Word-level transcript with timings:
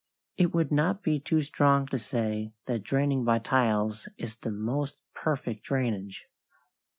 It 0.35 0.51
would 0.51 0.71
not 0.71 1.03
be 1.03 1.19
too 1.19 1.43
strong 1.43 1.85
to 1.89 1.99
say 1.99 2.53
that 2.65 2.81
draining 2.81 3.23
by 3.23 3.37
tiles 3.37 4.09
is 4.17 4.37
the 4.37 4.49
most 4.49 4.97
perfect 5.13 5.61
drainage. 5.65 6.25